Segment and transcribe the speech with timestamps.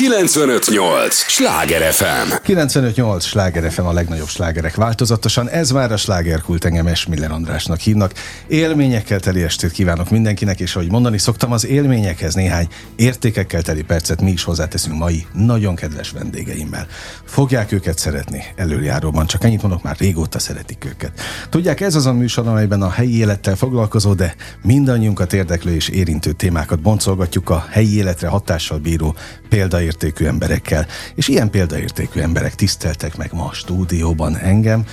[0.00, 1.14] 958!
[1.14, 2.32] Sláger FM!
[2.42, 3.24] 958!
[3.24, 5.48] Sláger FM a legnagyobb slágerek változatosan.
[5.48, 8.12] Ez már a slágerkult engem Esmiller Andrásnak hívnak.
[8.48, 14.20] Élményekkel teli estét kívánok mindenkinek, és ahogy mondani szoktam, az élményekhez néhány értékekkel teli percet
[14.20, 16.86] mi is hozzáteszünk mai nagyon kedves vendégeimmel.
[17.24, 21.12] Fogják őket szeretni előjáróban, csak ennyit mondok, már régóta szeretik őket.
[21.50, 26.32] Tudják, ez az a műsor, amelyben a helyi élettel foglalkozó, de mindannyiunkat érdeklő és érintő
[26.32, 29.14] témákat boncolgatjuk a helyi életre hatással bíró
[29.50, 30.86] példaértékű emberekkel.
[31.14, 34.84] És ilyen példaértékű emberek tiszteltek meg ma a stúdióban engem.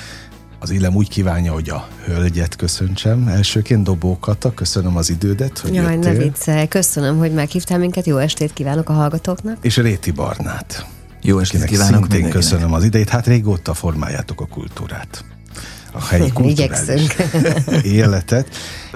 [0.59, 3.27] Az illem úgy kívánja, hogy a hölgyet köszöntsem.
[3.27, 6.11] Elsőként Dobó Kata, köszönöm az idődet, hogy Jaj, jöttél.
[6.11, 6.67] ne viccelj.
[6.67, 8.05] Köszönöm, hogy meghívtál minket.
[8.05, 9.57] Jó estét kívánok a hallgatóknak.
[9.61, 10.85] És Réti Barnát.
[11.21, 12.31] Jó estét kívánok szintén mindenkinek.
[12.31, 13.09] köszönöm az idejét.
[13.09, 15.23] Hát régóta formáljátok a kultúrát.
[15.91, 17.85] A helyi kulturális Igyekszünk.
[17.95, 18.47] életet.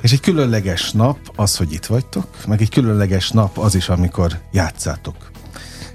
[0.02, 4.40] És egy különleges nap az, hogy itt vagytok, meg egy különleges nap az is, amikor
[4.52, 5.31] játszátok.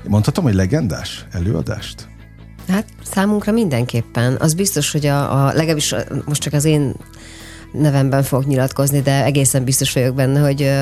[0.08, 2.08] Mondhatom, hogy legendás előadást?
[2.68, 4.36] Hát számunkra mindenképpen.
[4.38, 6.94] Az biztos, hogy a, a legalábbis most csak az én
[7.72, 10.72] nevemben fogok nyilatkozni, de egészen biztos vagyok benne, hogy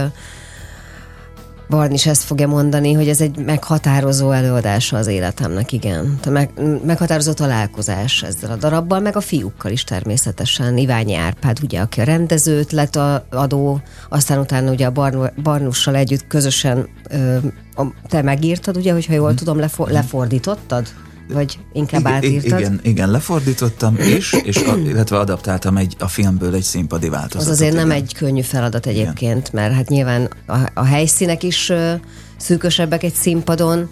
[1.75, 6.19] ö, Barni is ezt fogja mondani, hogy ez egy meghatározó előadása az életemnek, igen.
[6.29, 6.51] Meg,
[6.85, 10.79] meghatározó találkozás ezzel a darabbal, meg a fiúkkal is természetesen.
[10.79, 15.95] Iványi Árpád, ugye, aki a rendezőt lett a adó, aztán utána ugye a Barn- Barnussal
[15.95, 17.37] együtt közösen ö,
[17.77, 20.87] a, te megírtad, ugye, hogyha jól tudom, lefor, lefordítottad?
[21.29, 22.59] Vagy inkább Igen, átírtad?
[22.59, 27.41] igen, igen, lefordítottam, és, és a, illetve adaptáltam egy, a filmből egy színpadi változatot.
[27.41, 28.03] Az azért nem igen.
[28.03, 31.93] egy könnyű feladat egyébként, mert hát nyilván a, a helyszínek is ö,
[32.37, 33.91] szűkösebbek egy színpadon,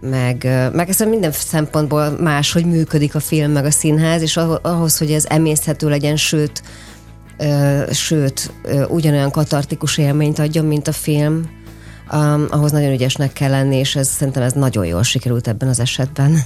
[0.00, 4.98] meg, meg ezt minden szempontból más, hogy működik a film, meg a színház, és ahhoz,
[4.98, 6.62] hogy ez emészhető legyen, sőt,
[7.38, 11.42] ö, sőt, ö, ugyanolyan katartikus élményt adjon, mint a film,
[12.12, 15.80] um, ahhoz nagyon ügyesnek kell lenni, és ez szerintem ez nagyon jól sikerült ebben az
[15.80, 16.42] esetben.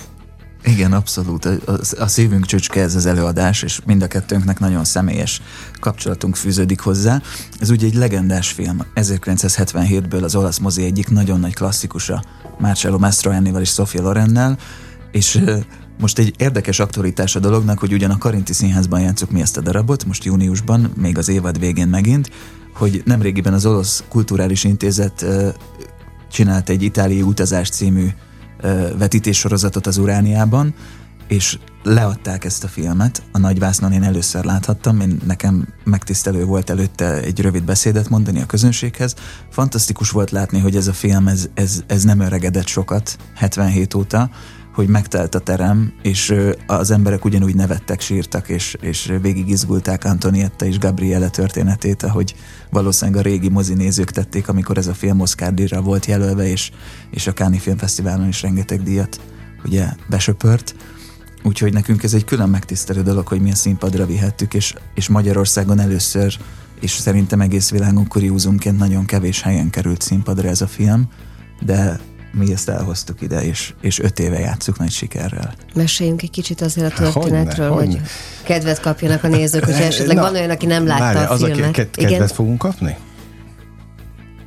[0.64, 1.44] Igen, abszolút.
[1.44, 5.42] A, a, szívünk csücske ez az előadás, és mind a kettőnknek nagyon személyes
[5.80, 7.22] kapcsolatunk fűződik hozzá.
[7.58, 12.22] Ez ugye egy legendás film, 1977-ből az olasz mozi egyik nagyon nagy klasszikusa,
[12.58, 14.58] Marcello Mastroiannival és Sofia Lorennel,
[15.12, 15.44] és
[16.00, 19.60] most egy érdekes aktualitás a dolognak, hogy ugyan a Karinti Színházban játszuk mi ezt a
[19.60, 22.30] darabot, most júniusban, még az évad végén megint,
[22.74, 25.26] hogy nemrégiben az Olasz Kulturális Intézet
[26.30, 28.08] csinált egy itáliai utazás című
[28.98, 30.74] vetítéssorozatot az Urániában,
[31.28, 33.22] és leadták ezt a filmet.
[33.32, 38.46] A nagyvásznon én először láthattam, én nekem megtisztelő volt előtte egy rövid beszédet mondani a
[38.46, 39.14] közönséghez.
[39.50, 44.30] Fantasztikus volt látni, hogy ez a film, ez, ez, ez nem öregedett sokat 77 óta,
[44.78, 46.34] hogy megtelt a terem, és
[46.66, 52.34] az emberek ugyanúgy nevettek, sírtak, és, és végig izgulták Antonietta és Gabriele történetét, ahogy
[52.70, 55.52] valószínűleg a régi mozinézők tették, amikor ez a film Oscar
[55.82, 56.70] volt jelölve, és,
[57.10, 59.20] és a Káni Filmfesztiválon is rengeteg díjat
[59.64, 60.74] ugye besöpört.
[61.42, 65.80] Úgyhogy nekünk ez egy külön megtisztelő dolog, hogy mi a színpadra vihettük, és, és Magyarországon
[65.80, 66.38] először,
[66.80, 71.08] és szerintem egész világon kuriózumként nagyon kevés helyen került színpadra ez a film,
[71.60, 72.00] de
[72.38, 75.54] mi ezt elhoztuk ide, és, és öt éve játszuk nagy sikerrel.
[75.74, 78.02] Meséljünk egy kicsit azért a Hogyne, történetről, hogy hogyne.
[78.44, 81.42] kedvet kapjanak a nézők, hogyha esetleg Na, van olyan, aki nem látta várjál, a az
[81.42, 81.68] filmet.
[81.68, 82.96] a ke- kedvet fogunk kapni?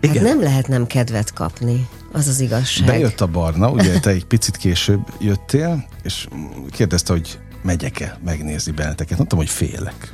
[0.01, 0.23] Hát Igen.
[0.23, 2.87] nem lehet nem kedvet kapni, az az igazság.
[2.87, 6.27] Bejött a Barna, ugye te egy picit később jöttél, és
[6.69, 9.17] kérdezte, hogy megyek-e megnézni benneteket.
[9.17, 10.13] Mondtam, hogy félek.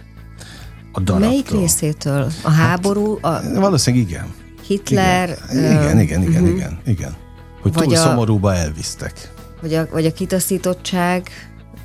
[0.92, 1.30] A darabtól.
[1.30, 2.32] Melyik részétől?
[2.42, 4.34] A háború, a Valószínűleg igen.
[4.68, 7.16] Hitler, Igen, ö, igen, igen, igen, igen, igen.
[7.68, 9.32] Hogy Vagy túl a- szomorúba elvisztek.
[9.62, 11.30] vagy a, vagy a kitaszítottság,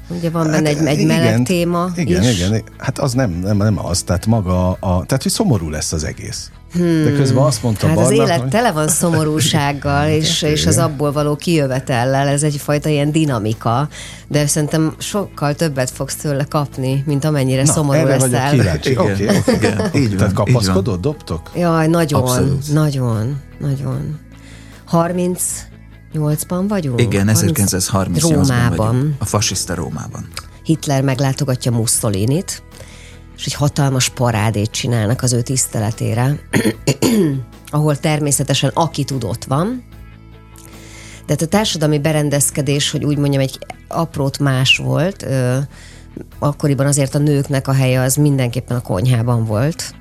[0.09, 2.41] ugye van benne egy, egy Hát, igen, meleg téma Igen, is.
[2.41, 2.63] igen.
[2.79, 6.51] Hát az nem, nem, nem az, tehát maga a, tehát hogy szomorú lesz az egész.
[6.73, 7.05] Hmm.
[7.05, 8.49] De közben azt mondta Hát az Barna, élet hogy...
[8.49, 13.89] tele van szomorúsággal, és, és az abból való kijövetellel, ez egyfajta ilyen dinamika,
[14.29, 18.79] de szerintem sokkal többet fogsz tőle kapni, mint amennyire Na, szomorú erre vagyok leszel.
[18.81, 18.91] kíváncsi.
[19.23, 19.53] Igen, oké.
[19.55, 21.51] igen, így van, Tehát kapaszkodott, dobtok?
[21.55, 22.73] Jaj, nagyon, Abszolút.
[22.73, 24.19] nagyon, nagyon.
[26.15, 27.01] 38-ban vagyunk?
[27.01, 28.77] Igen, 30 1938-ban Rómában.
[28.77, 29.15] vagyunk.
[29.19, 30.29] A fasiszta Rómában.
[30.63, 32.63] Hitler meglátogatja Mussolinit,
[33.37, 36.39] és egy hatalmas parádét csinálnak az ő tiszteletére,
[37.71, 39.85] ahol természetesen aki tud ott van,
[41.27, 43.59] de hát a társadalmi berendezkedés, hogy úgy mondjam, egy
[43.89, 45.59] aprót más volt, ö,
[46.39, 49.95] akkoriban azért a nőknek a helye az mindenképpen a konyhában volt,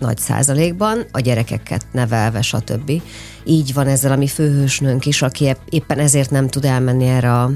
[0.00, 3.02] nagy százalékban, a gyerekeket nevelve, stb.
[3.44, 7.32] Így van ezzel a mi főhősnőnk is, aki ép- éppen ezért nem tud elmenni erre
[7.32, 7.50] a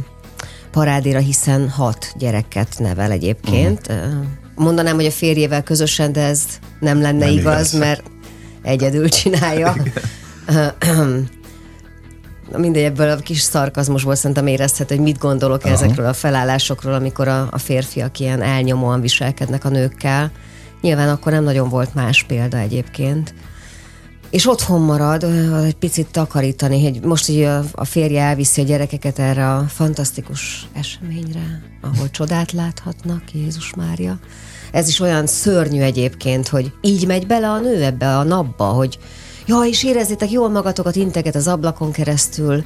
[0.70, 3.87] parádéra, hiszen hat gyereket nevel egyébként.
[3.88, 4.25] Uh-huh.
[4.55, 6.43] Mondanám, hogy a férjével közösen, de ez
[6.81, 7.73] nem lenne Nem igaz, igaz.
[7.73, 8.02] mert
[8.62, 9.76] egyedül csinálja.
[12.56, 15.75] mindegy, ebből a kis szarkazmusból szerintem érezhető, hogy mit gondolok Aha.
[15.75, 20.31] ezekről a felállásokról, amikor a, a férfiak ilyen elnyomóan viselkednek a nőkkel.
[20.85, 23.35] Nyilván akkor nem nagyon volt más példa egyébként.
[24.31, 25.23] És otthon marad,
[25.65, 27.43] egy picit takarítani, hogy most így
[27.73, 34.19] a, férje elviszi a gyerekeket erre a fantasztikus eseményre, ahol csodát láthatnak, Jézus Mária.
[34.73, 38.99] Ez is olyan szörnyű egyébként, hogy így megy bele a nő ebbe a napba, hogy
[39.47, 42.65] ja, és érezzétek jól magatokat, integet az ablakon keresztül,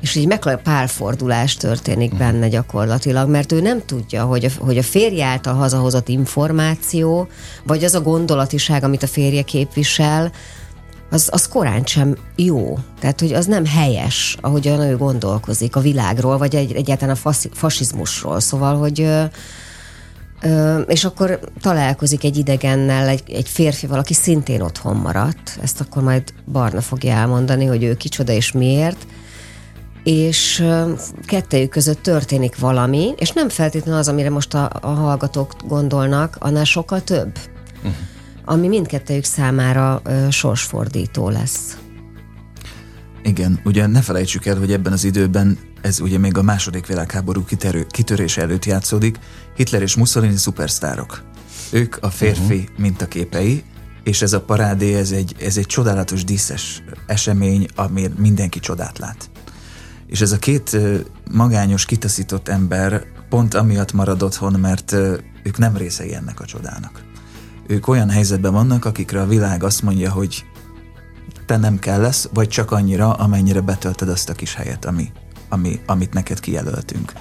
[0.00, 2.18] és így meg pálfordulás történik mhm.
[2.18, 7.28] benne gyakorlatilag, mert ő nem tudja, hogy a, hogy a férje által hazahozott információ,
[7.64, 10.32] vagy az a gondolatiság, amit a férje képvisel,
[11.10, 12.78] az, az korán sem jó.
[13.00, 18.40] Tehát, hogy az nem helyes, ahogyan ő gondolkozik a világról, vagy egy, egyáltalán a fasizmusról.
[18.40, 19.08] Szóval, hogy
[20.86, 25.58] és akkor találkozik egy idegennel, egy, egy férfival, aki szintén otthon maradt.
[25.62, 26.22] Ezt akkor majd
[26.52, 29.06] Barna fogja elmondani, hogy ő kicsoda és miért.
[30.08, 30.64] És
[31.26, 36.64] kettejük között történik valami, és nem feltétlenül az, amire most a, a hallgatók gondolnak, annál
[36.64, 37.38] sokkal több.
[37.76, 37.92] Uh-huh.
[38.44, 41.76] Ami mindkettejük számára ö, sorsfordító lesz.
[43.22, 47.44] Igen, ugye ne felejtsük el, hogy ebben az időben ez ugye még a második világháború
[47.44, 49.18] kitörő, kitörése előtt játszódik,
[49.56, 51.22] Hitler és Mussolini szupersztárok.
[51.70, 52.78] Ők a férfi uh-huh.
[52.78, 53.64] mintaképei,
[54.04, 59.30] és ez a parádé, ez egy, ez egy csodálatos díszes esemény, amir mindenki csodát lát.
[60.08, 60.76] És ez a két
[61.30, 64.92] magányos, kitaszított ember pont amiatt marad otthon, mert
[65.42, 67.02] ők nem részei ennek a csodának.
[67.66, 70.44] Ők olyan helyzetben vannak, akikre a világ azt mondja, hogy
[71.46, 75.12] te nem kell lesz, vagy csak annyira, amennyire betölted azt a kis helyet, ami,
[75.48, 77.12] ami, amit neked kijelöltünk.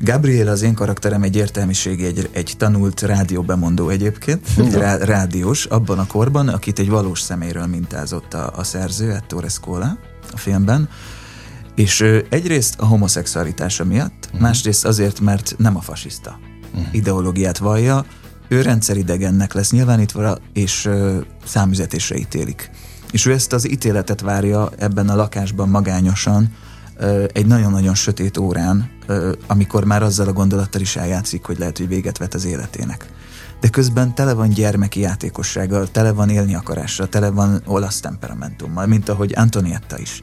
[0.00, 6.06] Gabriel az én karakterem egy értelmiségi, egy, egy tanult rádióbemondó egyébként, rá, rádiós, abban a
[6.06, 9.98] korban, akit egy valós szeméről mintázott a, a szerző, Ettore Scola
[10.32, 10.88] a filmben,
[11.76, 14.40] és egyrészt a homoszexualitása miatt, uh-huh.
[14.40, 16.38] másrészt azért, mert nem a fasiszta
[16.74, 16.94] uh-huh.
[16.94, 18.04] ideológiát vallja,
[18.48, 22.70] ő rendszeridegennek lesz nyilvánítva, és ö, számüzetésre ítélik.
[23.10, 26.52] És ő ezt az ítéletet várja ebben a lakásban magányosan,
[27.32, 28.90] egy nagyon-nagyon sötét órán,
[29.46, 33.06] amikor már azzal a gondolattal is eljátszik, hogy lehet, hogy véget vet az életének.
[33.60, 39.08] De közben tele van gyermeki játékossággal, tele van élni akarással, tele van olasz temperamentummal, mint
[39.08, 40.22] ahogy Antonietta is.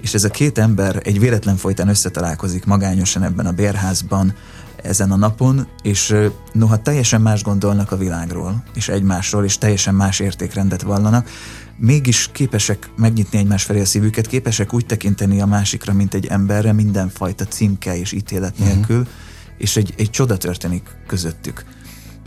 [0.00, 4.34] És ez a két ember egy véletlen folytán összetalálkozik magányosan ebben a bérházban,
[4.82, 6.14] ezen a napon, és
[6.52, 11.28] noha teljesen más gondolnak a világról, és egymásról, és teljesen más értékrendet vallanak,
[11.76, 16.72] mégis képesek megnyitni egymás felé a szívüket, képesek úgy tekinteni a másikra, mint egy emberre,
[16.72, 18.68] mindenfajta címke és ítélet mhm.
[18.68, 19.12] nélkül, uh-huh.
[19.58, 21.64] és egy, egy csoda történik közöttük.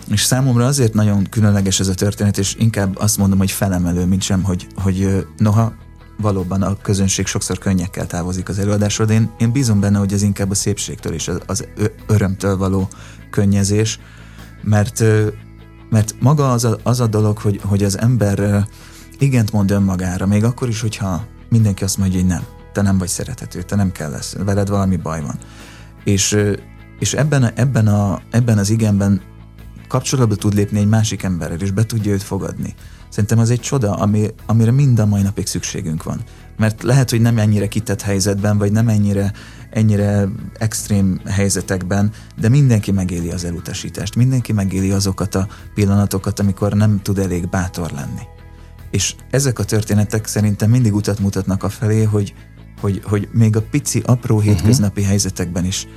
[0.07, 4.21] És számomra azért nagyon különleges ez a történet, és inkább azt mondom, hogy felemelő, mint
[4.21, 5.73] sem, hogy, hogy noha
[6.17, 10.21] valóban a közönség sokszor könnyekkel távozik az előadásról, de én, én bízom benne, hogy ez
[10.21, 11.67] inkább a szépségtől és az, az
[12.07, 12.87] örömtől való
[13.29, 13.99] könnyezés,
[14.63, 15.03] mert,
[15.89, 18.67] mert maga az a, az a dolog, hogy, hogy az ember
[19.19, 22.43] igent mond önmagára, még akkor is, hogyha mindenki azt mondja, hogy nem,
[22.73, 25.37] te nem vagy szerethető, te nem kell lesz, veled valami baj van.
[26.03, 26.37] És,
[26.99, 29.21] és ebben, ebben, a, ebben az igenben
[29.87, 32.75] kapcsolatba tud lépni egy másik emberrel, és be tudja őt fogadni.
[33.13, 36.21] Szerintem az egy csoda, ami, amire mind a mai napig szükségünk van.
[36.57, 39.33] Mert lehet, hogy nem ennyire kitett helyzetben, vagy nem ennyire,
[39.69, 40.27] ennyire
[40.57, 44.15] extrém helyzetekben, de mindenki megéli az elutasítást.
[44.15, 48.21] Mindenki megéli azokat a pillanatokat, amikor nem tud elég bátor lenni.
[48.91, 52.33] És ezek a történetek szerintem mindig utat mutatnak a felé, hogy,
[52.81, 54.45] hogy, hogy még a pici, apró mhm.
[54.45, 55.07] hétköznapi uh-huh.
[55.07, 55.87] helyzetekben is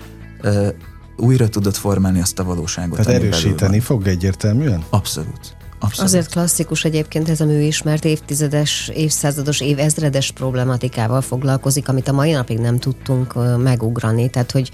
[0.43, 0.69] uh,
[1.17, 3.01] újra tudod formálni azt a valóságot.
[3.01, 4.83] Tehát erősíteni fog egyértelműen?
[4.91, 5.57] Abszolút.
[5.79, 6.11] Abszolút.
[6.11, 12.13] Azért klasszikus egyébként ez a mű is, mert évtizedes, évszázados, évezredes problematikával foglalkozik, amit a
[12.13, 14.31] mai napig nem tudtunk megugrani.
[14.31, 14.71] Tehát, hogy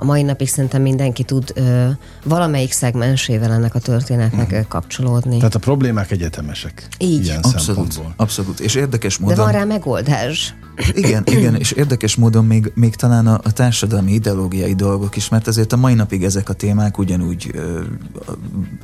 [0.00, 1.88] a mai napig szerintem mindenki tud ö,
[2.24, 4.60] valamelyik szegmensével ennek a történetnek mm.
[4.68, 5.36] kapcsolódni.
[5.36, 6.88] Tehát a problémák egyetemesek.
[6.98, 7.24] Így.
[7.24, 8.60] Ilyen abszolút, abszolút.
[8.60, 9.36] És érdekes módon...
[9.36, 10.54] De van rá megoldás.
[10.92, 15.46] Igen, igen, és érdekes módon még, még talán a, a társadalmi ideológiai dolgok is, mert
[15.46, 17.80] azért a mai napig ezek a témák ugyanúgy ö,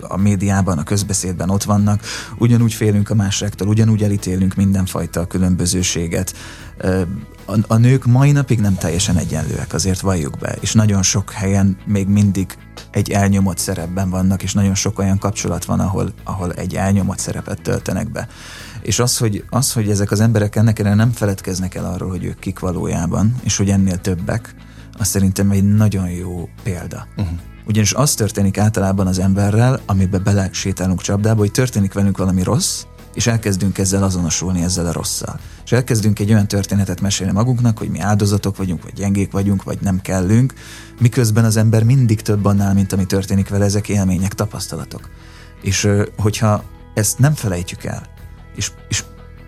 [0.00, 2.02] a médiában, a közbeszédben ott vannak,
[2.38, 6.35] ugyanúgy félünk a másságtól, ugyanúgy elítélünk mindenfajta különbözőséget.
[6.76, 7.02] Ö,
[7.47, 11.77] a, a nők mai napig nem teljesen egyenlőek, azért valljuk be, és nagyon sok helyen
[11.87, 12.57] még mindig
[12.91, 17.63] egy elnyomott szerepben vannak, és nagyon sok olyan kapcsolat van, ahol, ahol egy elnyomott szerepet
[17.63, 18.29] töltenek be.
[18.83, 22.25] És az hogy, az, hogy ezek az emberek ennek ellen nem feledkeznek el arról, hogy
[22.25, 24.55] ők kik valójában, és hogy ennél többek,
[24.99, 27.07] az szerintem egy nagyon jó példa.
[27.17, 27.39] Uh-huh.
[27.67, 32.85] Ugyanis az történik általában az emberrel, amiben bele sétálunk csapdába, hogy történik velünk valami rossz,
[33.14, 35.40] és elkezdünk ezzel azonosulni, ezzel a rosszal.
[35.64, 39.78] És elkezdünk egy olyan történetet mesélni magunknak, hogy mi áldozatok vagyunk, vagy gyengék vagyunk, vagy
[39.80, 40.54] nem kellünk,
[41.00, 45.11] miközben az ember mindig több annál, mint ami történik vele, ezek élmények, tapasztalatok.
[45.62, 48.02] És hogyha ezt nem felejtjük el,
[48.56, 49.04] és, és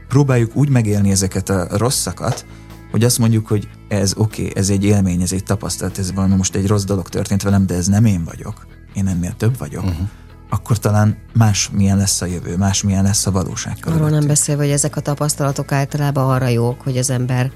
[0.09, 2.47] próbáljuk úgy megélni ezeket a rosszakat,
[2.91, 6.35] hogy azt mondjuk, hogy ez oké, okay, ez egy élmény, ez egy tapasztalat, ez valami
[6.35, 9.85] most egy rossz dolog történt velem, de ez nem én vagyok, én ennél több vagyok,
[9.85, 10.09] uh-huh.
[10.49, 13.77] Akkor talán más milyen lesz a jövő, más milyen lesz a valóság.
[13.85, 17.51] Arról nem beszélve, hogy ezek a tapasztalatok általában arra jók, hogy az ember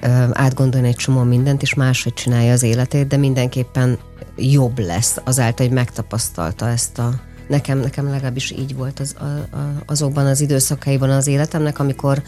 [0.00, 3.98] ö, átgondolni egy csomó mindent, és máshogy csinálja az életét, de mindenképpen
[4.36, 7.10] jobb lesz azáltal, hogy megtapasztalta ezt a
[7.48, 9.24] nekem, nekem legalábbis így volt az, a,
[9.56, 12.22] a, azokban az időszakaiban az életemnek, amikor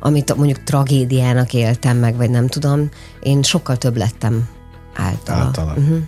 [0.00, 2.88] amit mondjuk tragédiának éltem meg, vagy nem tudom,
[3.20, 4.48] én sokkal több lettem
[4.94, 5.40] általa.
[5.40, 5.72] általa.
[5.72, 5.98] Uh-huh.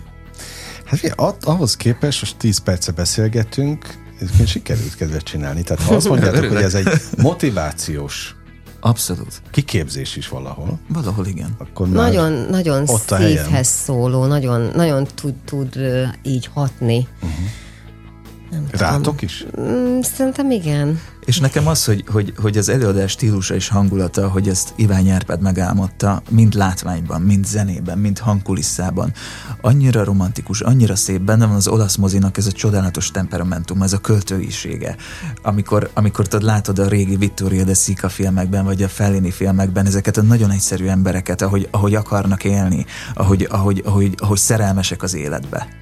[1.17, 3.85] Hát ahhoz képest, most 10 perce beszélgetünk,
[4.21, 5.63] ez sikerült kedvet csinálni.
[5.63, 8.35] Tehát ha azt mondjátok, hogy ez egy motivációs
[8.85, 9.41] Abszolút.
[9.51, 10.79] Kiképzés is valahol.
[10.87, 11.55] Valahol igen.
[11.57, 15.79] Akkor nagyon, nagyon szívhez szóló, nagyon, nagyon tud, tud
[16.23, 17.07] így hatni.
[17.21, 17.45] Uh-huh.
[18.53, 19.15] Nem Rátok tudom.
[19.21, 19.45] is?
[19.59, 20.99] Mm, szerintem igen.
[21.25, 25.41] És nekem az, hogy, hogy, hogy az előadás stílusa és hangulata, hogy ezt Iván Nyárpád
[25.41, 29.13] megálmodta, mind látványban, mind zenében, mind hangkulisszában,
[29.61, 33.97] annyira romantikus, annyira szép, benne van az olasz mozinak ez a csodálatos temperamentum, ez a
[33.97, 34.95] költőisége.
[35.41, 40.17] Amikor, amikor tudod, látod a régi Vittorio de Sica filmekben, vagy a Fellini filmekben ezeket
[40.17, 45.81] a nagyon egyszerű embereket, ahogy, ahogy akarnak élni, ahogy, ahogy, ahogy, ahogy szerelmesek az életbe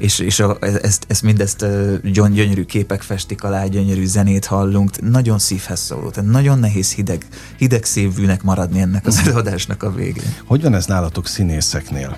[0.00, 1.66] és, és a, ezt, ezt mindezt
[2.02, 7.26] John gyönyörű képek festik alá, gyönyörű zenét hallunk, nagyon szívhez szóló, tehát nagyon nehéz hideg,
[7.56, 10.34] hideg szívűnek maradni ennek az előadásnak a végén.
[10.44, 12.16] Hogy van ez nálatok színészeknél?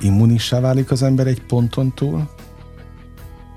[0.00, 2.30] Immunissá válik az ember egy ponton túl?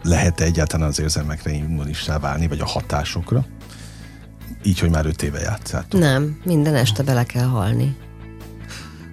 [0.03, 3.45] Lehet-e egyáltalán az érzelmekre immunissá válni, vagy a hatásokra?
[4.63, 5.99] Így, hogy már öt éve játszátok.
[5.99, 7.95] Nem, minden este bele kell halni.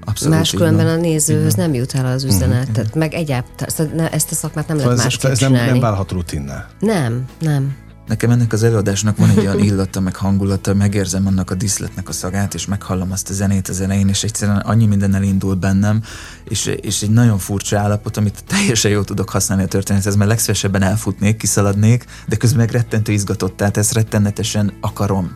[0.09, 2.75] Abszolút Máskülönben a nézőhöz nem jut el az üzenet, uh-huh.
[2.75, 5.81] tehát meg egyáltalán szóval ezt a szakmát nem szóval lehet másképp ez, ez nem, nem
[5.81, 6.67] válhat rutinná.
[6.81, 7.77] Nem, nem.
[8.07, 12.13] Nekem ennek az előadásnak van egy olyan illata, meg hangulata, megérzem annak a diszletnek a
[12.13, 16.03] szagát, és meghallom azt a zenét az elején, és egyszerűen annyi minden elindul bennem,
[16.45, 20.83] és, és egy nagyon furcsa állapot, amit teljesen jól tudok használni a történethez, mert legszívesebben
[20.83, 25.35] elfutnék, kiszaladnék, de közben meg rettentő izgatott, tehát ezt rettenetesen akarom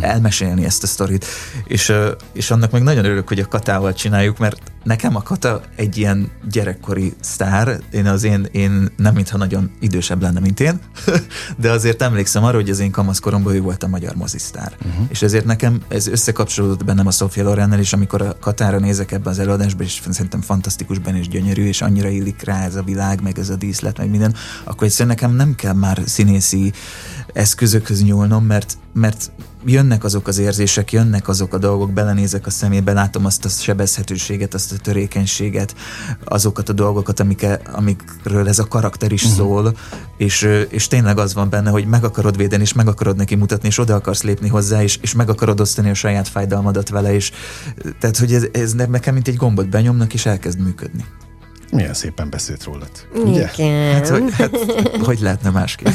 [0.00, 1.26] elmesélni ezt a sztorit.
[1.64, 1.92] És,
[2.32, 6.30] és annak meg nagyon örülök, hogy a Katával csináljuk, mert nekem a Kata egy ilyen
[6.50, 10.80] gyerekkori sztár, én az én, én nem mintha nagyon idősebb lenne, mint én,
[11.60, 14.76] de azért emlékszem arra, hogy az én kamaszkoromban ő volt a magyar mozisztár.
[14.84, 15.06] Uh-huh.
[15.08, 19.30] És ezért nekem ez összekapcsolódott bennem a Sofia Lorennel, és amikor a Katára nézek ebbe
[19.30, 23.22] az előadásba, és szerintem fantasztikus benne és gyönyörű, és annyira illik rá ez a világ,
[23.22, 26.72] meg ez a díszlet, meg minden, akkor egyszerűen nekem nem kell már színészi
[27.32, 29.30] eszközökhöz nyúlnom, mert, mert
[29.64, 34.54] jönnek azok az érzések, jönnek azok a dolgok, belenézek a szemébe, látom azt a sebezhetőséget,
[34.54, 35.74] azt a törékenységet,
[36.24, 39.38] azokat a dolgokat, amik, amikről ez a karakter is uh-huh.
[39.38, 39.76] szól,
[40.16, 43.68] és, és tényleg az van benne, hogy meg akarod védeni, és meg akarod neki mutatni,
[43.68, 47.32] és oda akarsz lépni hozzá, és, és meg akarod osztani a saját fájdalmadat vele, és
[48.00, 51.04] tehát, hogy ez, ez nekem mint egy gombot benyomnak, és elkezd működni.
[51.70, 52.90] Milyen szépen beszélt rólad.
[53.14, 53.50] Ugye?
[53.56, 53.92] Igen.
[53.92, 54.56] Hát, hogy, hát,
[55.02, 55.88] hogy lehetne másképp?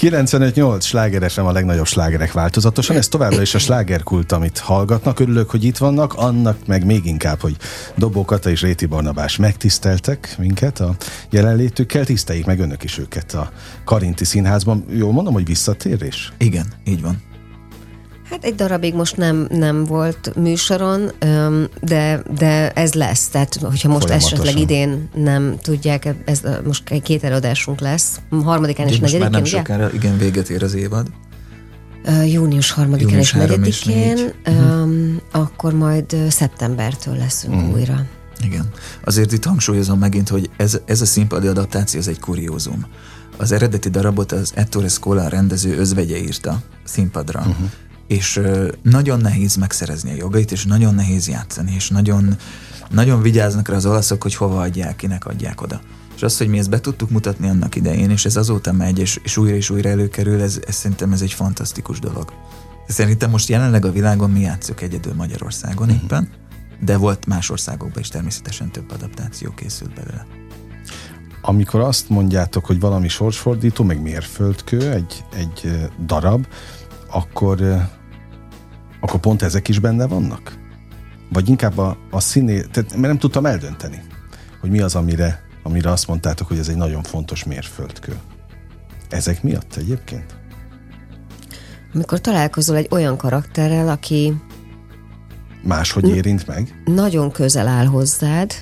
[0.00, 2.96] 95-8 slágeresem a legnagyobb slágerek változatosan.
[2.96, 5.20] Ez továbbra is a slágerkult, amit hallgatnak.
[5.20, 6.14] Örülök, hogy itt vannak.
[6.14, 7.56] Annak meg még inkább, hogy
[7.96, 10.96] Dobó Kata és Réti Barnabás megtiszteltek minket a
[11.30, 12.04] jelenlétükkel.
[12.04, 13.50] Tiszteljék meg önök is őket a
[13.84, 14.84] Karinti Színházban.
[14.90, 16.32] Jól mondom, hogy visszatérés?
[16.38, 17.31] Igen, így van.
[18.32, 21.12] Hát egy darabig most nem, nem volt műsoron,
[21.80, 23.28] de, de ez lesz.
[23.28, 28.20] Tehát, hogyha most esetleg idén nem tudják, ez most két előadásunk lesz.
[28.30, 31.06] Harmadikán és negyedikén, már nem sokára, igen, véget ér az évad.
[32.26, 37.72] Június harmadikán és negyedikén, um, akkor majd szeptembertől leszünk uh.
[37.72, 38.06] újra.
[38.44, 38.68] Igen.
[39.04, 42.86] Azért itt hangsúlyozom megint, hogy ez, ez a színpadi adaptáció, ez egy kuriózum.
[43.36, 47.40] Az eredeti darabot az Ettore Scola rendező özvegye írta színpadra.
[47.40, 47.70] Uh-huh
[48.12, 48.40] és
[48.82, 52.36] nagyon nehéz megszerezni a jogait, és nagyon nehéz játszani, és nagyon,
[52.90, 55.80] nagyon vigyáznak rá az olaszok, hogy hova adják, kinek adják oda.
[56.16, 59.20] És az, hogy mi ezt be tudtuk mutatni annak idején, és ez azóta megy, és,
[59.22, 62.32] és újra és újra előkerül, ez, ez szerintem ez egy fantasztikus dolog.
[62.88, 65.96] Szerintem most jelenleg a világon mi játszunk egyedül Magyarországon mm-hmm.
[66.02, 66.28] éppen,
[66.80, 70.26] de volt más országokban is természetesen több adaptáció készült belőle.
[71.42, 76.46] Amikor azt mondjátok, hogy valami sorsfordító, meg mérföldkő, egy, egy darab,
[77.12, 77.60] akkor
[79.02, 80.58] akkor pont ezek is benne vannak?
[81.32, 84.02] Vagy inkább a, a színé, tehát, mert nem tudtam eldönteni,
[84.60, 88.16] hogy mi az, amire, amire azt mondtátok, hogy ez egy nagyon fontos mérföldkő.
[89.08, 90.34] Ezek miatt egyébként?
[91.94, 94.34] Amikor találkozol egy olyan karakterrel, aki
[95.62, 96.82] Máshogy érint meg?
[96.84, 98.52] nagyon közel áll hozzád,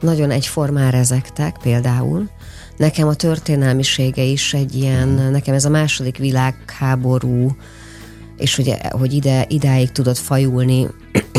[0.00, 2.30] nagyon egyformán rezektek például.
[2.76, 7.56] Nekem a történelmisége is egy ilyen, nekem ez a második világháború,
[8.42, 10.86] és ugye, hogy ide, idáig tudott fajulni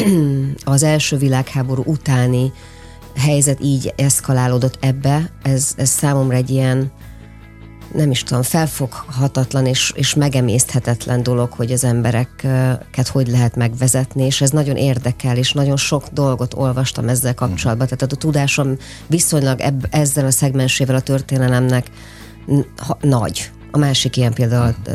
[0.64, 2.52] az első világháború utáni
[3.16, 6.92] helyzet így eszkalálódott ebbe, ez, ez számomra egy ilyen
[7.94, 14.42] nem is tudom, felfoghatatlan és, és megemészthetetlen dolog, hogy az embereket hogy lehet megvezetni, és
[14.42, 17.88] ez nagyon érdekel, és nagyon sok dolgot olvastam ezzel kapcsolatban.
[17.88, 21.88] Tehát a tudásom viszonylag ebb, ezzel a szegmensével a történelemnek
[22.78, 23.52] ha, nagy.
[23.72, 24.94] A másik ilyen például a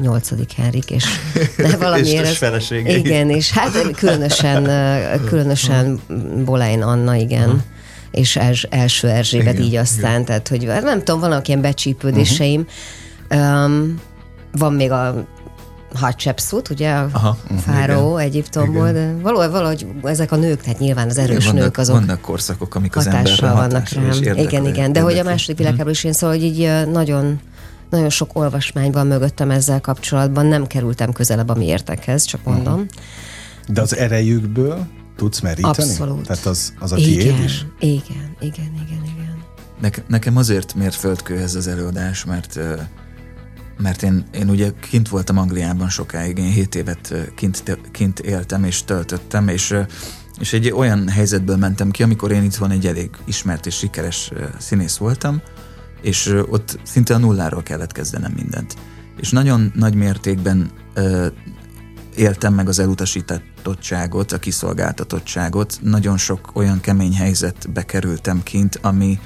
[0.00, 1.04] nyolcadik Henrik, és
[1.56, 2.26] de valamiért...
[2.26, 2.96] És felesége.
[2.96, 4.68] Igen, és hát különösen,
[5.24, 6.00] különösen
[6.44, 7.62] Bolein Anna, igen.
[8.10, 12.66] És els, első Erzsébet Igen, így aztán, tehát hogy nem tudom, vannak ilyen becsípődéseim.
[13.30, 14.00] Um,
[14.52, 15.26] van még a
[15.94, 21.18] Hatshepsut, ugye, a Aha, fáraó Egyiptomból, de valahogy, valahogy ezek a nők, tehát nyilván az
[21.18, 24.36] erős vannak, nők azok vannak korszakok, amik az emberre vannak rám.
[24.36, 27.40] Igen, igen, de hogy a második világháború is én szóval, hogy így nagyon
[27.90, 32.86] nagyon sok olvasmány van mögöttem ezzel kapcsolatban, nem kerültem közelebb a miértekhez, csak mondom.
[33.68, 35.90] De az erejükből tudsz meríteni?
[35.90, 36.26] Abszolút.
[36.26, 37.66] Tehát az, az a tiéd igen, is?
[37.78, 39.42] igen, igen, igen, igen.
[39.80, 42.58] Neke, nekem azért miért földkő ez az előadás, mert
[43.82, 48.84] mert én, én ugye kint voltam Angliában sokáig, én 7 évet kint, kint éltem és
[48.84, 49.74] töltöttem, és,
[50.38, 54.96] és egy olyan helyzetből mentem ki, amikor én itthon egy elég ismert és sikeres színész
[54.96, 55.42] voltam,
[56.02, 58.76] és ott szinte a nulláról kellett kezdenem mindent.
[59.16, 61.26] És nagyon nagy mértékben ö,
[62.16, 65.78] éltem meg az elutasítottságot, a kiszolgáltatottságot.
[65.82, 69.18] Nagyon sok olyan kemény helyzetbe kerültem kint, ami,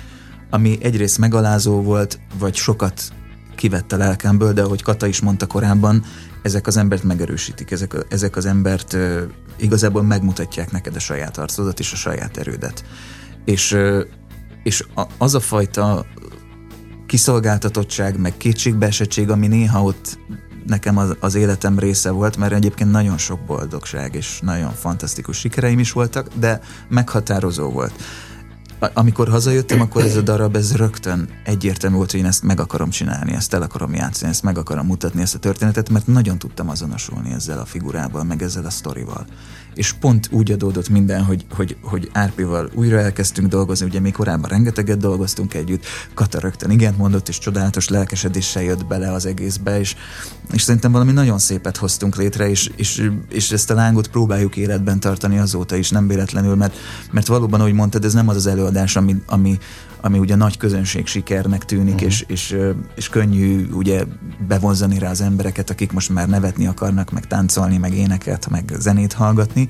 [0.50, 3.12] ami egyrészt megalázó volt, vagy sokat
[3.54, 6.04] kivett a lelkemből, de ahogy Kata is mondta korábban,
[6.43, 9.23] ezek az embert megerősítik, ezek, ezek az embert ö,
[9.57, 12.85] igazából megmutatják neked a saját arcodat és a saját erődet.
[13.45, 14.02] És, ö,
[14.62, 16.07] és a, az a fajta
[17.15, 20.19] kiszolgáltatottság, meg kétségbeesettség, ami néha ott
[20.67, 25.79] nekem az, az életem része volt, mert egyébként nagyon sok boldogság és nagyon fantasztikus sikereim
[25.79, 27.93] is voltak, de meghatározó volt.
[28.92, 32.90] Amikor hazajöttem, akkor ez a darab, ez rögtön egyértelmű volt, hogy én ezt meg akarom
[32.90, 36.68] csinálni, ezt el akarom játszani, ezt meg akarom mutatni, ezt a történetet, mert nagyon tudtam
[36.68, 39.26] azonosulni ezzel a figurával, meg ezzel a sztorival.
[39.75, 44.50] És pont úgy adódott minden, hogy, hogy, hogy Árpival újra elkezdtünk dolgozni, ugye mi korábban
[44.50, 49.97] rengeteget dolgoztunk együtt, Kata rögtön igent mondott, és csodálatos lelkesedéssel jött bele az egészbe, és,
[50.52, 55.00] és szerintem valami nagyon szépet hoztunk létre, és, és, és ezt a lángot próbáljuk életben
[55.00, 56.76] tartani azóta is, nem véletlenül, mert,
[57.10, 59.58] mert valóban, ahogy mondtad, ez nem az az előadás, ami, ami,
[60.00, 62.08] ami ugye nagy közönség sikernek tűnik, uh-huh.
[62.08, 62.56] és, és,
[62.95, 64.04] és könnyű ugye
[64.49, 69.13] bevonzani rá az embereket, akik most már nevetni akarnak, meg táncolni, meg éneket, meg zenét
[69.13, 69.69] hallgatni,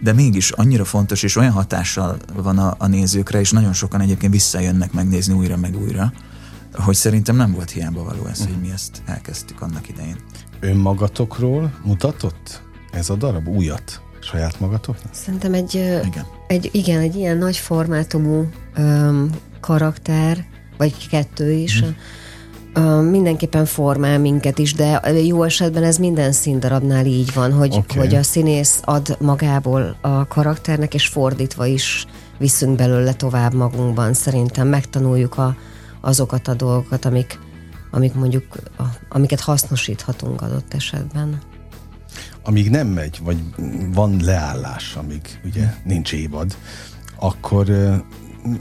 [0.00, 4.32] de mégis annyira fontos, és olyan hatással van a, a nézőkre, és nagyon sokan egyébként
[4.32, 6.12] visszajönnek megnézni újra, meg újra,
[6.74, 10.16] hogy szerintem nem volt hiába való ez, hogy mi ezt elkezdtük annak idején.
[10.60, 15.14] Önmagatokról mutatott ez a darab újat saját magatoknak?
[15.14, 16.26] Szerintem egy, Igen.
[16.46, 20.44] egy igen, egy ilyen nagy formátumú öm, karakter,
[20.76, 21.84] vagy kettő is,
[22.74, 28.06] ö, mindenképpen formál minket is, de jó esetben ez minden színdarabnál így van, hogy, okay.
[28.06, 32.06] hogy a színész ad magából a karakternek, és fordítva is
[32.38, 34.14] viszünk belőle tovább magunkban.
[34.14, 35.56] Szerintem megtanuljuk a,
[36.00, 37.38] azokat a dolgokat, amik,
[37.90, 38.44] amik mondjuk,
[39.08, 41.38] amiket hasznosíthatunk adott esetben.
[42.48, 43.36] Amíg nem megy, vagy
[43.92, 46.56] van leállás, amíg ugye nincs évad,
[47.18, 47.66] akkor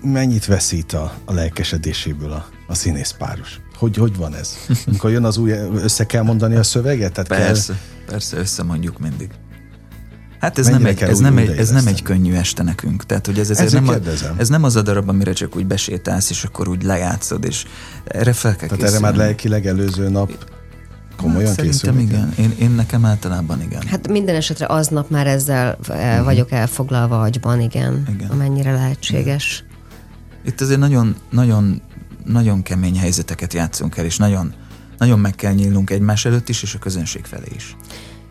[0.04, 3.60] mennyit veszít a, a lelkesedéséből a, a színész páros?
[3.76, 4.58] Hogy, hogy van ez?
[4.86, 7.12] Amikor jön az új, össze kell mondani a szöveget?
[7.12, 9.30] Tehát Persze, Kell, persze, összemondjuk mindig.
[10.40, 13.06] Hát ez Mennyire nem, egy, ez, nem egy, ez nem egy könnyű este nekünk.
[13.06, 16.30] Tehát, hogy ez, ezért nem, a, ez nem az a darab, amire csak úgy besétálsz,
[16.30, 17.66] és akkor úgy lejátszod, és
[18.04, 19.18] erre fel kell tehát erre már készülni.
[19.18, 20.56] lelkileg előző nap
[21.18, 22.34] komolyan hát, Szerintem igen.
[22.38, 23.82] Én, én nekem általában igen.
[23.88, 28.30] Hát minden esetre aznap már ezzel el vagyok elfoglalva agyban, igen, Igen.
[28.30, 29.64] amennyire lehetséges.
[30.46, 31.82] Itt azért nagyon, nagyon,
[32.26, 34.54] nagyon kemény helyzeteket játszunk el, és nagyon,
[34.98, 37.76] nagyon meg kell nyílnunk egymás előtt is, és a közönség felé is.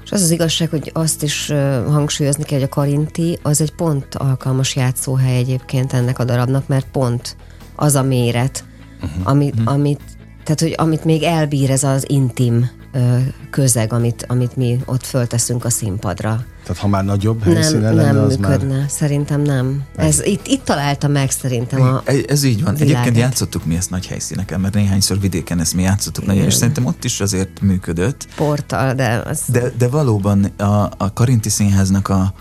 [0.05, 3.75] És az az igazság, hogy azt is ö, hangsúlyozni kell, hogy a Karinti az egy
[3.75, 7.37] pont alkalmas játszóhely egyébként ennek a darabnak, mert pont
[7.77, 8.65] az a méret,
[9.03, 9.29] uh-huh.
[9.29, 9.73] amit, uh-huh.
[9.73, 10.16] amit
[10.47, 13.17] Tehát, hogy amit még elbír ez az intim ö,
[13.51, 16.45] közeg, amit, amit mi ott fölteszünk a színpadra.
[16.63, 18.77] Tehát ha már nagyobb Nem, helyszínen nem lenne, az működne.
[18.77, 18.91] már...
[18.91, 19.83] Szerintem nem.
[19.97, 22.03] Ez, itt, itt találta meg szerintem a...
[22.05, 22.75] Ez, ez így van.
[22.75, 23.01] világát.
[23.01, 26.87] Egyébként játszottuk mi ezt nagy helyszíneken, mert néhányszor vidéken ezt mi játszottuk nagyon, és szerintem
[26.87, 28.27] ott is azért működött.
[28.37, 29.41] porttal, de az...
[29.47, 32.33] De, de valóban a, a Karinti Színháznak a,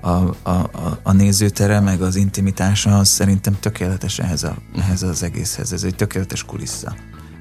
[0.00, 5.22] a, a, a, a nézőtere, meg az intimitása, az szerintem tökéletes ehhez, a, ehhez az
[5.22, 5.72] egészhez.
[5.72, 6.94] Ez egy tökéletes kulissza.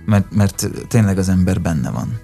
[0.05, 2.19] Mert, mert tényleg az ember benne van.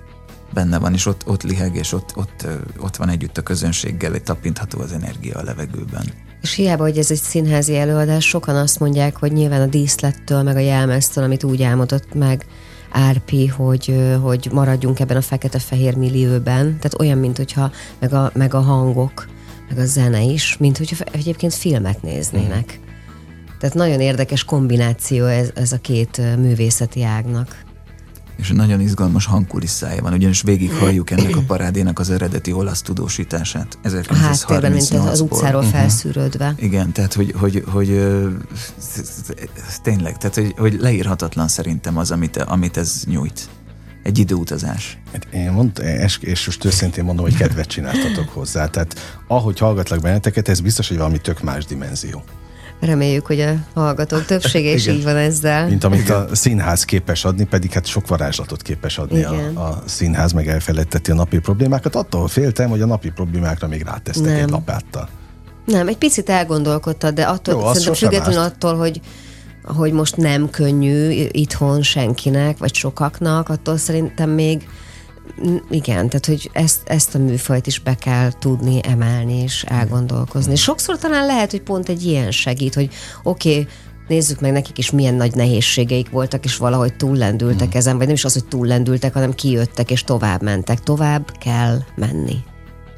[0.54, 2.48] Benne van, és ott, ott liheg, és ott, ott,
[2.80, 6.06] ott van együtt a közönséggel, egy tapintható az energia a levegőben.
[6.42, 10.56] És hiába, hogy ez egy színházi előadás, sokan azt mondják, hogy nyilván a díszlettől, meg
[10.56, 12.46] a jelmeztől, amit úgy álmodott meg
[12.92, 18.54] Árpi, hogy, hogy maradjunk ebben a fekete-fehér millióben, tehát olyan, mint hogyha meg a, meg
[18.54, 19.28] a hangok,
[19.70, 22.80] meg a zene is, mint hogyha egyébként filmet néznének.
[23.60, 27.64] Tehát nagyon érdekes kombináció ez, ez a két művészeti ágnak.
[28.38, 33.78] És nagyon izgalmas hangkulisszája van, ugyanis végig halljuk ennek a parádénak az eredeti olasz tudósítását.
[33.84, 35.32] A háttérben, mint az 1938-ból.
[35.32, 36.54] utcáról felszűrődve.
[36.58, 38.30] Igen, tehát hogy, hogy, hogy ö,
[39.82, 43.50] tényleg, tehát hogy, hogy leírhatatlan szerintem az, amit, amit ez nyújt.
[44.04, 44.98] Egy időutazás.
[45.12, 48.68] Hát Én mond, és, és most őszintén mondom, hogy kedvet csináltatok hozzá.
[48.68, 52.24] Tehát ahogy hallgatlak benneteket, ez biztos, hogy valami tök más dimenzió.
[52.86, 55.68] Reméljük, hogy a hallgatók többsége is így van ezzel.
[55.68, 59.56] Mint amit a színház képes adni, pedig hát sok varázslatot képes adni Igen.
[59.56, 61.96] a, a színház, meg elfelejteti a napi problémákat.
[61.96, 64.44] Attól féltem, hogy a napi problémákra még rátesztek Nem.
[64.44, 65.10] egy lapáttal.
[65.66, 69.02] Nem, egy picit elgondolkodtad, de attól, Jó, szerintem függetlenül attól, hogy
[69.64, 74.68] hogy most nem könnyű itthon senkinek, vagy sokaknak, attól szerintem még
[75.70, 80.56] igen, tehát hogy ezt, ezt a műfajt is be kell tudni emelni és elgondolkozni.
[80.56, 82.90] Sokszor talán lehet, hogy pont egy ilyen segít, hogy
[83.24, 83.68] oké, okay,
[84.08, 87.78] nézzük meg nekik is milyen nagy nehézségeik voltak, és valahogy túllendültek Hmm.
[87.78, 90.80] ezen, vagy nem is az, hogy túllendültek, hanem kijöttek és tovább mentek.
[90.80, 92.38] Tovább kell menni.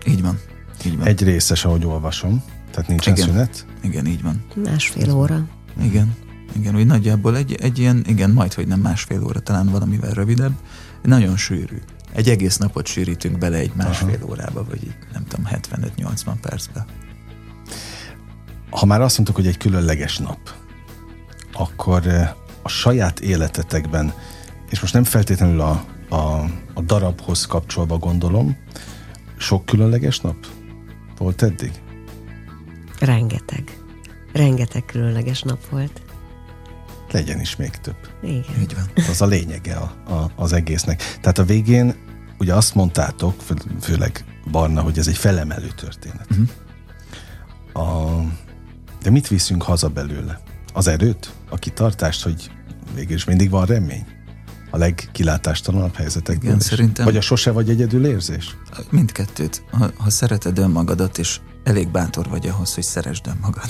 [0.07, 0.39] Így van.
[0.85, 1.07] Így van.
[1.07, 2.43] Egy részes, ahogy olvasom.
[2.71, 3.27] Tehát nincsen Igen.
[3.27, 3.65] szünet.
[3.83, 4.43] Igen, így van.
[4.63, 5.45] Másfél óra.
[5.83, 6.15] Igen.
[6.55, 10.51] Igen, úgy nagyjából egy, egy ilyen, igen, majd, hogy nem másfél óra, talán valamivel rövidebb.
[11.03, 11.77] Nagyon sűrű.
[12.13, 14.29] Egy egész napot sűrítünk bele egy másfél Aha.
[14.29, 16.85] órába, vagy így, nem tudom, 75-80 percbe.
[18.69, 20.39] Ha már azt mondtuk, hogy egy különleges nap,
[21.53, 22.29] akkor eh,
[22.61, 24.13] a saját életetekben,
[24.69, 26.15] és most nem feltétlenül a, a,
[26.73, 28.57] a darabhoz kapcsolva gondolom,
[29.37, 30.35] sok különleges nap
[31.17, 31.71] volt eddig?
[32.99, 33.77] Rengeteg.
[34.33, 36.01] Rengeteg különleges nap volt.
[37.11, 37.95] Legyen is még több.
[38.23, 38.43] Igen.
[38.61, 39.05] Így van.
[39.09, 41.01] Az a lényege a, a, az egésznek.
[41.21, 41.95] Tehát a végén
[42.39, 46.29] ugye azt mondtátok, fő, főleg Barna, hogy ez egy felemelő történet.
[46.29, 46.41] Mhm.
[47.83, 48.21] A,
[49.01, 50.39] de mit viszünk haza belőle?
[50.73, 51.33] Az erőt?
[51.49, 52.51] A kitartást, hogy
[52.95, 54.05] végül is mindig van remény?
[54.71, 56.63] A legkilátástalanabb helyzetekben Igen, is?
[56.63, 58.55] szerintem- Vagy a sose vagy egyedül érzés?
[58.89, 59.63] Mindkettőt.
[59.71, 63.69] Ha, ha szereted önmagadat, és elég bátor vagy ahhoz, hogy szeresd önmagad,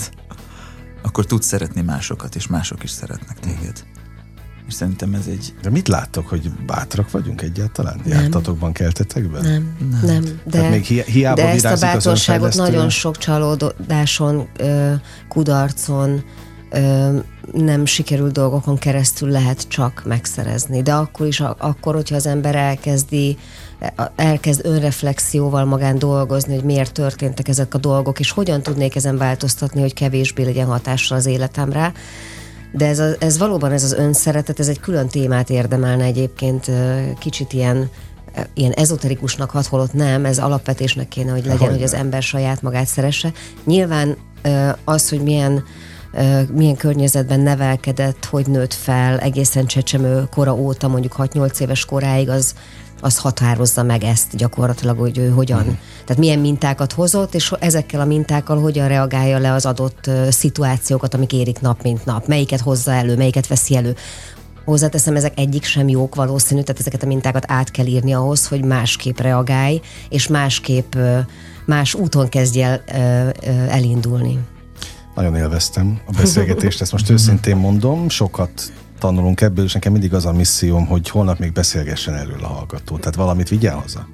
[1.01, 3.85] akkor tudsz szeretni másokat, és mások is szeretnek téged.
[4.67, 5.53] És szerintem ez egy...
[5.61, 8.01] De mit láttok, hogy bátrak vagyunk egyáltalán?
[8.05, 9.43] Jártatokban, keltetekben?
[9.43, 9.99] Nem, nem.
[10.05, 10.23] nem.
[10.23, 14.93] De, Tehát még hi- hiába de ezt a bátorságot nagyon sok csalódáson, ö,
[15.29, 16.23] kudarcon,
[16.69, 17.17] ö,
[17.51, 20.81] nem sikerült dolgokon keresztül lehet csak megszerezni.
[20.81, 23.37] De akkor is, akkor, hogyha az ember elkezdi,
[24.15, 29.81] elkezd önreflexióval magán dolgozni, hogy miért történtek ezek a dolgok, és hogyan tudnék ezen változtatni,
[29.81, 31.93] hogy kevésbé legyen hatással az életemre,
[32.71, 36.71] de ez, a, ez valóban ez az önszeretet, ez egy külön témát érdemelne egyébként
[37.19, 37.89] kicsit ilyen
[38.53, 41.73] ilyen ezoterikusnak hat, holott nem, ez alapvetésnek kéne, hogy legyen, Hogyne.
[41.73, 43.31] hogy az ember saját magát szeresse.
[43.63, 44.17] Nyilván
[44.83, 45.63] az, hogy milyen
[46.53, 52.55] milyen környezetben nevelkedett, hogy nőtt fel egészen csecsemő kora óta, mondjuk 6-8 éves koráig, az,
[53.01, 55.73] az határozza meg ezt gyakorlatilag, hogy ő hogyan, Mhm.
[56.05, 61.33] tehát milyen mintákat hozott, és ezekkel a mintákkal hogyan reagálja le az adott szituációkat, amik
[61.33, 63.95] érik nap, mint nap, melyiket hozza elő, melyiket veszi elő.
[64.65, 68.63] Hozzáteszem, ezek egyik sem jók valószínű, tehát ezeket a mintákat át kell írni ahhoz, hogy
[68.65, 70.95] másképp reagálj, és másképp,
[71.65, 72.81] más úton kezdj el
[73.69, 74.39] elindulni.
[75.17, 80.25] Nagyon élveztem a beszélgetést, ezt most őszintén mondom, sokat tanulunk ebből, és nekem mindig az
[80.25, 84.07] a misszióm, hogy holnap még beszélgessen erről a hallgató, tehát valamit vigyen haza.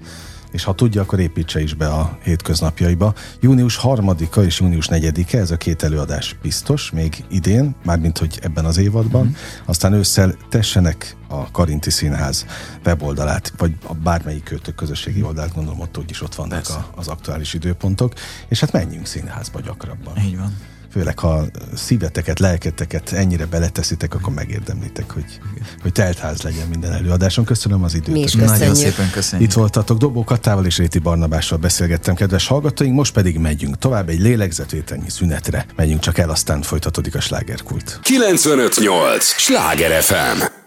[0.52, 3.14] És ha tudja, akkor építse is be a hétköznapjaiba.
[3.40, 8.66] Június 3-a és június 4-e, ez a két előadás biztos, még idén, mármint hogy ebben
[8.66, 9.26] az évadban.
[9.26, 9.32] Mm.
[9.66, 12.46] Aztán ősszel tessenek a Karinti Színház
[12.86, 17.54] weboldalát, vagy a bármelyik kötök közösségi oldalt, gondolom ott úgyis ott vannak a, az aktuális
[17.54, 18.14] időpontok,
[18.48, 20.18] és hát menjünk színházba gyakrabban.
[20.18, 20.54] Így van.
[20.94, 25.40] Főleg ha szíveteket, lelketeket ennyire beleteszitek, akkor megérdemlitek, hogy,
[25.82, 27.46] hogy teltház legyen minden előadáson.
[27.46, 28.14] Köszönöm az időt.
[28.14, 29.50] Mi is Nagyon szépen köszönjük.
[29.50, 34.20] Itt voltatok, Dobó Katával és Réti Barnabással beszélgettem, kedves hallgatóink, most pedig megyünk tovább egy
[34.20, 35.66] lélegzetvételnyi szünetre.
[35.76, 38.00] Megyünk csak el, aztán folytatódik a slágerkult.
[38.02, 39.26] 958!
[39.26, 40.63] Sláger FM!